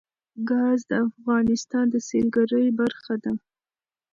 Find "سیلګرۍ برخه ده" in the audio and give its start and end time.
2.07-3.31